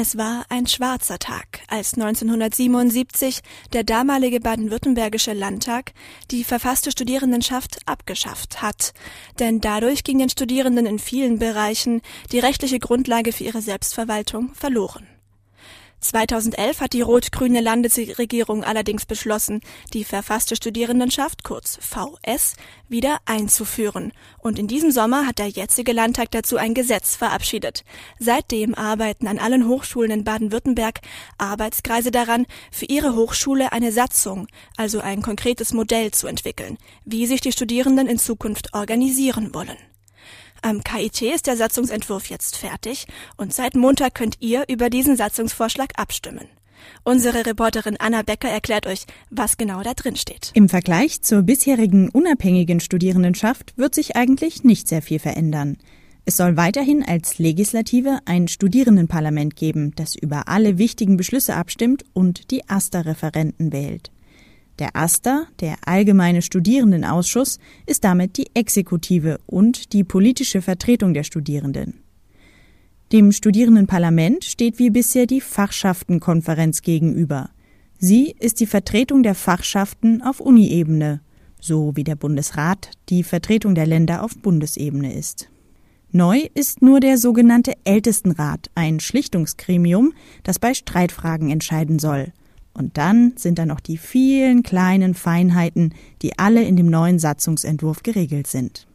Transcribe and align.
Es 0.00 0.16
war 0.16 0.46
ein 0.48 0.68
schwarzer 0.68 1.18
Tag, 1.18 1.58
als 1.66 1.94
1977 1.94 3.40
der 3.72 3.82
damalige 3.82 4.38
baden-württembergische 4.38 5.32
Landtag 5.32 5.92
die 6.30 6.44
verfasste 6.44 6.92
Studierendenschaft 6.92 7.80
abgeschafft 7.84 8.62
hat. 8.62 8.92
Denn 9.40 9.60
dadurch 9.60 10.04
ging 10.04 10.20
den 10.20 10.28
Studierenden 10.28 10.86
in 10.86 11.00
vielen 11.00 11.40
Bereichen 11.40 12.00
die 12.30 12.38
rechtliche 12.38 12.78
Grundlage 12.78 13.32
für 13.32 13.42
ihre 13.42 13.60
Selbstverwaltung 13.60 14.54
verloren. 14.54 15.17
2011 16.00 16.80
hat 16.80 16.92
die 16.92 17.00
rot-grüne 17.00 17.60
Landesregierung 17.60 18.62
allerdings 18.62 19.04
beschlossen, 19.04 19.60
die 19.92 20.04
verfasste 20.04 20.54
Studierendenschaft, 20.54 21.42
kurz 21.44 21.78
VS, 21.80 22.54
wieder 22.88 23.18
einzuführen. 23.24 24.12
Und 24.38 24.58
in 24.58 24.68
diesem 24.68 24.90
Sommer 24.92 25.26
hat 25.26 25.38
der 25.38 25.48
jetzige 25.48 25.92
Landtag 25.92 26.30
dazu 26.30 26.56
ein 26.56 26.74
Gesetz 26.74 27.16
verabschiedet. 27.16 27.84
Seitdem 28.18 28.74
arbeiten 28.74 29.26
an 29.26 29.38
allen 29.38 29.66
Hochschulen 29.66 30.10
in 30.10 30.24
Baden-Württemberg 30.24 31.00
Arbeitskreise 31.36 32.10
daran, 32.10 32.46
für 32.70 32.86
ihre 32.86 33.16
Hochschule 33.16 33.72
eine 33.72 33.90
Satzung, 33.90 34.46
also 34.76 35.00
ein 35.00 35.22
konkretes 35.22 35.72
Modell 35.72 36.12
zu 36.12 36.26
entwickeln, 36.28 36.78
wie 37.04 37.26
sich 37.26 37.40
die 37.40 37.52
Studierenden 37.52 38.06
in 38.06 38.18
Zukunft 38.18 38.72
organisieren 38.72 39.52
wollen. 39.52 39.76
Am 40.62 40.82
KIT 40.82 41.22
ist 41.22 41.46
der 41.46 41.56
Satzungsentwurf 41.56 42.30
jetzt 42.30 42.56
fertig 42.56 43.06
und 43.36 43.54
seit 43.54 43.74
Montag 43.76 44.14
könnt 44.14 44.36
ihr 44.40 44.64
über 44.68 44.90
diesen 44.90 45.16
Satzungsvorschlag 45.16 45.90
abstimmen. 45.96 46.48
Unsere 47.04 47.46
Reporterin 47.46 47.96
Anna 47.98 48.22
Becker 48.22 48.48
erklärt 48.48 48.86
euch, 48.86 49.04
was 49.30 49.56
genau 49.56 49.82
da 49.82 49.94
drin 49.94 50.16
steht. 50.16 50.50
Im 50.54 50.68
Vergleich 50.68 51.22
zur 51.22 51.42
bisherigen 51.42 52.08
unabhängigen 52.08 52.80
Studierendenschaft 52.80 53.74
wird 53.76 53.94
sich 53.94 54.16
eigentlich 54.16 54.64
nicht 54.64 54.88
sehr 54.88 55.02
viel 55.02 55.18
verändern. 55.18 55.78
Es 56.24 56.36
soll 56.36 56.56
weiterhin 56.56 57.02
als 57.02 57.38
Legislative 57.38 58.18
ein 58.26 58.48
Studierendenparlament 58.48 59.56
geben, 59.56 59.92
das 59.96 60.14
über 60.14 60.48
alle 60.48 60.76
wichtigen 60.76 61.16
Beschlüsse 61.16 61.54
abstimmt 61.54 62.04
und 62.12 62.50
die 62.50 62.68
AStA-Referenten 62.68 63.72
wählt. 63.72 64.10
Der 64.78 64.94
AStA, 64.94 65.46
der 65.60 65.76
Allgemeine 65.86 66.40
Studierendenausschuss, 66.40 67.58
ist 67.86 68.04
damit 68.04 68.36
die 68.36 68.50
Exekutive 68.54 69.38
und 69.46 69.92
die 69.92 70.04
politische 70.04 70.62
Vertretung 70.62 71.14
der 71.14 71.24
Studierenden. 71.24 72.04
Dem 73.10 73.32
Studierendenparlament 73.32 74.44
steht 74.44 74.78
wie 74.78 74.90
bisher 74.90 75.26
die 75.26 75.40
Fachschaftenkonferenz 75.40 76.82
gegenüber. 76.82 77.50
Sie 77.98 78.36
ist 78.38 78.60
die 78.60 78.66
Vertretung 78.66 79.22
der 79.22 79.34
Fachschaften 79.34 80.22
auf 80.22 80.38
Uniebene, 80.40 81.22
so 81.60 81.96
wie 81.96 82.04
der 82.04 82.16
Bundesrat 82.16 82.90
die 83.08 83.24
Vertretung 83.24 83.74
der 83.74 83.86
Länder 83.86 84.22
auf 84.22 84.36
Bundesebene 84.36 85.14
ist. 85.14 85.48
Neu 86.12 86.46
ist 86.54 86.82
nur 86.82 87.00
der 87.00 87.18
sogenannte 87.18 87.74
Ältestenrat, 87.84 88.70
ein 88.74 89.00
Schlichtungsgremium, 89.00 90.12
das 90.42 90.58
bei 90.58 90.72
Streitfragen 90.72 91.50
entscheiden 91.50 91.98
soll. 91.98 92.32
Und 92.78 92.96
dann 92.96 93.32
sind 93.34 93.58
da 93.58 93.66
noch 93.66 93.80
die 93.80 93.98
vielen 93.98 94.62
kleinen 94.62 95.14
Feinheiten, 95.14 95.92
die 96.22 96.38
alle 96.38 96.62
in 96.62 96.76
dem 96.76 96.86
neuen 96.86 97.18
Satzungsentwurf 97.18 98.04
geregelt 98.04 98.46
sind. 98.46 98.86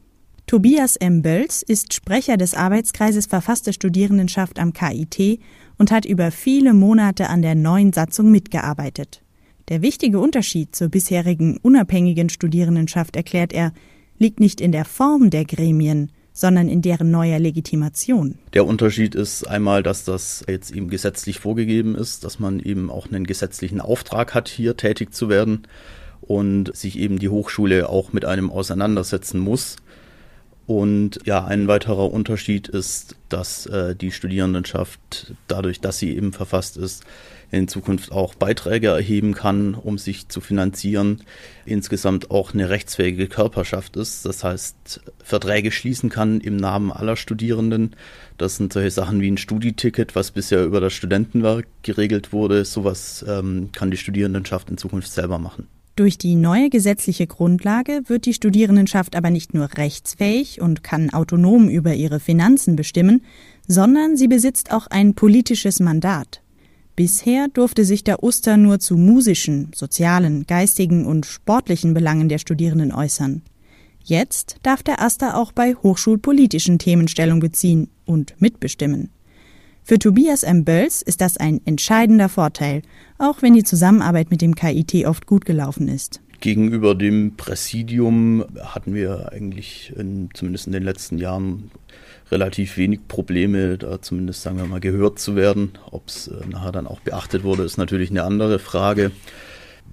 Tobias 0.47 0.95
M. 0.95 1.21
Bölz 1.21 1.61
ist 1.61 1.93
Sprecher 1.93 2.37
des 2.37 2.53
Arbeitskreises 2.53 3.25
Verfasste 3.25 3.73
Studierendenschaft 3.73 4.57
am 4.57 4.71
KIT 4.71 5.41
und 5.77 5.91
hat 5.91 6.05
über 6.05 6.31
viele 6.31 6.73
Monate 6.73 7.27
an 7.27 7.41
der 7.41 7.55
neuen 7.55 7.91
Satzung 7.91 8.31
mitgearbeitet. 8.31 9.21
Der 9.67 9.81
wichtige 9.81 10.19
Unterschied 10.19 10.73
zur 10.73 10.87
bisherigen 10.87 11.57
unabhängigen 11.57 12.29
Studierendenschaft, 12.29 13.17
erklärt 13.17 13.51
er, 13.51 13.73
liegt 14.17 14.39
nicht 14.39 14.61
in 14.61 14.71
der 14.71 14.85
Form 14.85 15.29
der 15.29 15.43
Gremien, 15.43 16.09
sondern 16.33 16.67
in 16.67 16.81
deren 16.81 17.11
neuer 17.11 17.39
Legitimation. 17.39 18.39
Der 18.53 18.65
Unterschied 18.65 19.15
ist 19.15 19.47
einmal, 19.47 19.83
dass 19.83 20.03
das 20.03 20.43
jetzt 20.47 20.71
eben 20.71 20.89
gesetzlich 20.89 21.39
vorgegeben 21.39 21.95
ist, 21.95 22.23
dass 22.23 22.39
man 22.39 22.59
eben 22.59 22.89
auch 22.89 23.07
einen 23.07 23.25
gesetzlichen 23.25 23.79
Auftrag 23.79 24.33
hat, 24.33 24.49
hier 24.49 24.75
tätig 24.75 25.13
zu 25.13 25.29
werden 25.29 25.67
und 26.21 26.75
sich 26.75 26.97
eben 26.97 27.19
die 27.19 27.29
Hochschule 27.29 27.87
auch 27.89 28.13
mit 28.13 28.25
einem 28.25 28.49
auseinandersetzen 28.49 29.39
muss. 29.39 29.75
Und 30.65 31.19
ja, 31.25 31.43
ein 31.43 31.67
weiterer 31.67 32.11
Unterschied 32.11 32.69
ist, 32.69 33.17
dass 33.27 33.65
äh, 33.65 33.95
die 33.95 34.11
Studierendenschaft 34.11 35.33
dadurch, 35.47 35.81
dass 35.81 35.97
sie 35.97 36.15
eben 36.15 36.31
verfasst 36.31 36.77
ist, 36.77 37.03
in 37.51 37.67
Zukunft 37.67 38.11
auch 38.11 38.33
Beiträge 38.33 38.87
erheben 38.87 39.33
kann, 39.33 39.75
um 39.75 39.97
sich 39.97 40.27
zu 40.27 40.41
finanzieren, 40.41 41.21
insgesamt 41.65 42.31
auch 42.31 42.53
eine 42.53 42.69
rechtsfähige 42.69 43.27
Körperschaft 43.27 43.95
ist. 43.95 44.25
Das 44.25 44.43
heißt, 44.43 45.01
Verträge 45.23 45.71
schließen 45.71 46.09
kann 46.09 46.41
im 46.41 46.55
Namen 46.55 46.91
aller 46.91 47.15
Studierenden. 47.15 47.95
Das 48.37 48.55
sind 48.55 48.73
solche 48.73 48.89
Sachen 48.91 49.21
wie 49.21 49.29
ein 49.29 49.37
Studieticket, 49.37 50.15
was 50.15 50.31
bisher 50.31 50.63
über 50.63 50.81
das 50.81 50.93
Studentenwerk 50.93 51.67
geregelt 51.83 52.33
wurde. 52.33 52.65
Sowas 52.65 53.23
ähm, 53.27 53.69
kann 53.71 53.91
die 53.91 53.97
Studierendenschaft 53.97 54.69
in 54.69 54.77
Zukunft 54.77 55.11
selber 55.11 55.37
machen. 55.37 55.67
Durch 55.95 56.17
die 56.17 56.33
neue 56.33 56.71
gesetzliche 56.71 57.27
Grundlage 57.27 58.01
wird 58.07 58.25
die 58.25 58.33
Studierendenschaft 58.33 59.15
aber 59.15 59.29
nicht 59.29 59.53
nur 59.53 59.69
rechtsfähig 59.77 60.59
und 60.59 60.83
kann 60.83 61.11
autonom 61.11 61.69
über 61.69 61.93
ihre 61.93 62.19
Finanzen 62.19 62.75
bestimmen, 62.75 63.21
sondern 63.67 64.17
sie 64.17 64.27
besitzt 64.27 64.71
auch 64.71 64.87
ein 64.87 65.13
politisches 65.13 65.79
Mandat. 65.79 66.41
Bisher 66.95 67.47
durfte 67.47 67.85
sich 67.85 68.03
der 68.03 68.23
Oster 68.23 68.57
nur 68.57 68.79
zu 68.79 68.97
musischen, 68.97 69.71
sozialen, 69.75 70.47
geistigen 70.47 71.05
und 71.05 71.27
sportlichen 71.27 71.93
Belangen 71.93 72.27
der 72.27 72.39
Studierenden 72.39 72.91
äußern. 72.91 73.43
Jetzt 74.03 74.57
darf 74.63 74.81
der 74.81 75.01
Aster 75.01 75.37
auch 75.37 75.51
bei 75.51 75.75
hochschulpolitischen 75.75 76.79
Themen 76.79 77.07
Stellung 77.07 77.39
beziehen 77.39 77.89
und 78.05 78.33
mitbestimmen. 78.39 79.09
Für 79.85 79.99
Tobias 79.99 80.43
M. 80.43 80.63
Bölls 80.63 81.01
ist 81.01 81.19
das 81.19 81.35
ein 81.35 81.59
entscheidender 81.65 82.29
Vorteil, 82.29 82.83
auch 83.17 83.41
wenn 83.41 83.53
die 83.53 83.63
Zusammenarbeit 83.63 84.31
mit 84.31 84.41
dem 84.41 84.55
KIT 84.55 85.05
oft 85.05 85.27
gut 85.27 85.43
gelaufen 85.43 85.89
ist. 85.89 86.21
Gegenüber 86.39 86.95
dem 86.95 87.35
Präsidium 87.35 88.45
hatten 88.61 88.93
wir 88.93 89.33
eigentlich 89.33 89.91
in, 89.97 90.29
zumindest 90.33 90.67
in 90.67 90.73
den 90.73 90.83
letzten 90.83 91.17
Jahren 91.17 91.69
relativ 92.31 92.77
wenig 92.77 93.07
Probleme, 93.09 93.77
da 93.77 94.01
zumindest 94.01 94.41
sagen 94.41 94.57
wir 94.57 94.65
mal 94.65 94.79
gehört 94.79 95.19
zu 95.19 95.35
werden. 95.35 95.73
Ob 95.91 96.07
es 96.07 96.29
äh, 96.29 96.47
nachher 96.49 96.71
dann 96.71 96.87
auch 96.87 97.01
beachtet 97.01 97.43
wurde, 97.43 97.63
ist 97.63 97.77
natürlich 97.77 98.09
eine 98.09 98.23
andere 98.23 98.59
Frage. 98.59 99.11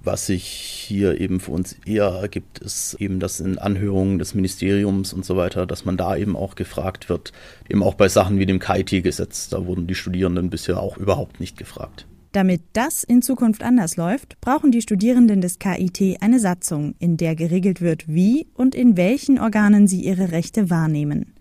Was 0.03 0.25
sich 0.25 0.43
hier 0.43 1.21
eben 1.21 1.39
für 1.39 1.51
uns 1.51 1.75
eher 1.85 2.05
ergibt, 2.05 2.57
ist 2.57 2.95
eben, 2.95 3.19
dass 3.19 3.39
in 3.39 3.59
Anhörungen 3.59 4.17
des 4.17 4.33
Ministeriums 4.33 5.13
und 5.13 5.25
so 5.25 5.37
weiter, 5.37 5.67
dass 5.67 5.85
man 5.85 5.95
da 5.95 6.15
eben 6.15 6.35
auch 6.35 6.55
gefragt 6.55 7.07
wird, 7.07 7.31
eben 7.69 7.83
auch 7.83 7.93
bei 7.93 8.09
Sachen 8.09 8.39
wie 8.39 8.47
dem 8.47 8.57
KIT-Gesetz. 8.57 9.49
Da 9.49 9.65
wurden 9.67 9.85
die 9.85 9.93
Studierenden 9.93 10.49
bisher 10.49 10.79
auch 10.79 10.97
überhaupt 10.97 11.39
nicht 11.39 11.55
gefragt. 11.55 12.07
Damit 12.31 12.61
das 12.73 13.03
in 13.03 13.21
Zukunft 13.21 13.61
anders 13.61 13.95
läuft, 13.95 14.39
brauchen 14.41 14.71
die 14.71 14.81
Studierenden 14.81 15.41
des 15.41 15.59
KIT 15.59 16.17
eine 16.21 16.39
Satzung, 16.39 16.95
in 16.97 17.17
der 17.17 17.35
geregelt 17.35 17.81
wird, 17.81 18.07
wie 18.07 18.47
und 18.55 18.73
in 18.73 18.97
welchen 18.97 19.37
Organen 19.37 19.87
sie 19.87 20.01
ihre 20.01 20.31
Rechte 20.31 20.71
wahrnehmen. 20.71 21.33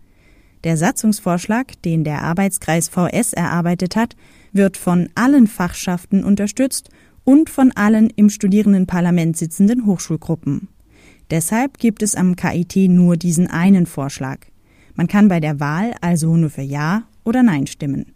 Der 0.65 0.77
Satzungsvorschlag, 0.77 1.81
den 1.82 2.04
der 2.04 2.22
Arbeitskreis 2.22 2.91
VS 2.91 3.32
erarbeitet 3.32 3.97
hat, 3.97 4.16
wird 4.53 4.77
von 4.77 5.09
allen 5.15 5.47
Fachschaften 5.47 6.25
unterstützt 6.25 6.91
und 7.30 7.48
von 7.48 7.70
allen 7.76 8.10
im 8.16 8.28
Studierendenparlament 8.28 9.36
sitzenden 9.36 9.86
Hochschulgruppen. 9.86 10.66
Deshalb 11.30 11.78
gibt 11.78 12.02
es 12.02 12.16
am 12.16 12.34
KIT 12.34 12.91
nur 12.91 13.16
diesen 13.16 13.46
einen 13.46 13.86
Vorschlag. 13.86 14.41
Man 14.96 15.06
kann 15.06 15.28
bei 15.28 15.38
der 15.38 15.60
Wahl 15.60 15.94
also 16.00 16.36
nur 16.36 16.50
für 16.50 16.62
Ja 16.62 17.04
oder 17.22 17.44
Nein 17.44 17.68
stimmen. 17.68 18.14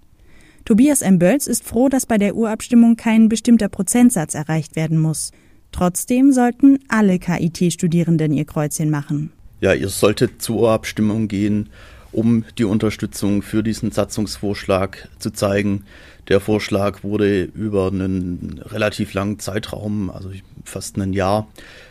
Tobias 0.64 1.00
M. 1.00 1.20
Bölz 1.20 1.46
ist 1.46 1.62
froh, 1.62 1.88
dass 1.88 2.06
bei 2.06 2.18
der 2.18 2.34
Urabstimmung 2.34 2.96
kein 2.96 3.28
bestimmter 3.28 3.68
Prozentsatz 3.68 4.34
erreicht 4.34 4.74
werden 4.74 4.98
muss. 4.98 5.30
Trotzdem 5.70 6.32
sollten 6.32 6.80
alle 6.88 7.20
KIT-Studierenden 7.20 8.32
ihr 8.32 8.46
Kreuzchen 8.46 8.90
machen. 8.90 9.30
Ja, 9.60 9.74
ihr 9.74 9.90
solltet 9.90 10.42
zur 10.42 10.56
Urabstimmung 10.56 11.28
gehen, 11.28 11.68
um 12.14 12.44
die 12.58 12.64
Unterstützung 12.64 13.42
für 13.42 13.62
diesen 13.62 13.90
Satzungsvorschlag 13.90 15.08
zu 15.18 15.30
zeigen. 15.30 15.84
Der 16.28 16.40
Vorschlag 16.40 17.02
wurde 17.02 17.42
über 17.42 17.88
einen 17.88 18.62
relativ 18.64 19.12
langen 19.12 19.38
Zeitraum, 19.38 20.10
also 20.10 20.30
fast 20.64 20.96
ein 20.96 21.12
Jahr, 21.12 21.48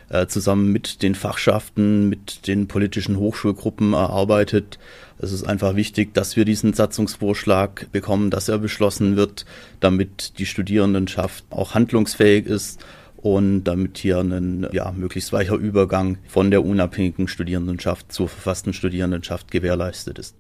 äh, 0.09 0.25
zusammen 0.25 0.71
mit 0.71 1.03
den 1.03 1.13
Fachschaften, 1.13 2.09
mit 2.09 2.47
den 2.47 2.67
politischen 2.67 3.17
Hochschulgruppen 3.17 3.93
erarbeitet. 3.93 4.79
Es 5.19 5.31
ist 5.31 5.43
einfach 5.43 5.75
wichtig, 5.75 6.13
dass 6.13 6.35
wir 6.35 6.45
diesen 6.45 6.73
Satzungsvorschlag 6.73 7.91
bekommen, 7.91 8.31
dass 8.31 8.49
er 8.49 8.57
beschlossen 8.57 9.15
wird, 9.15 9.45
damit 9.79 10.39
die 10.39 10.47
Studierendenschaft 10.47 11.45
auch 11.51 11.75
handlungsfähig 11.75 12.47
ist 12.47 12.83
und 13.23 13.63
damit 13.63 13.97
hier 13.97 14.19
ein 14.19 14.67
ja, 14.73 14.91
möglichst 14.91 15.31
weicher 15.31 15.55
Übergang 15.55 16.17
von 16.27 16.51
der 16.51 16.65
unabhängigen 16.65 17.29
Studierendenschaft 17.29 18.11
zur 18.11 18.27
verfassten 18.27 18.73
Studierendenschaft 18.73 19.49
gewährleistet 19.49 20.19
ist. 20.19 20.35